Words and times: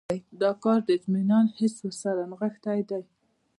دا 0.41 0.51
کار 0.63 0.79
د 0.85 0.89
اطمینان 0.97 1.45
حس 1.57 1.75
ورسره 1.85 2.21
نغښتی 2.31 2.79
دی. 2.89 3.01